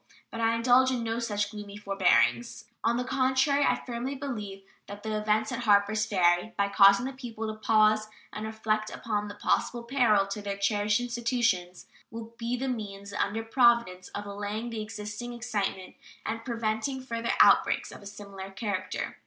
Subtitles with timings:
[0.31, 2.65] But I indulge in no such gloomy forebodings.
[2.83, 7.13] On the contrary, I firmly believe that the events at Harpers Ferry, by causing the
[7.13, 12.57] people to pause and reflect upon the possible peril to their cherished institutions, will be
[12.57, 15.93] the means under Providence of allaying the existing excitement
[16.25, 19.19] and preventing further outbreaks of a similar character.